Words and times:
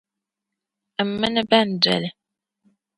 M 1.07 1.09
mini 1.19 1.41
bɛn 1.49 1.69
doli. 1.81 2.09